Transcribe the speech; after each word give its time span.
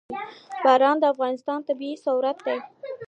باران 0.65 0.97
د 0.99 1.03
افغانستان 1.13 1.59
طبعي 1.67 1.93
ثروت 2.05 2.37
دی. 2.45 2.57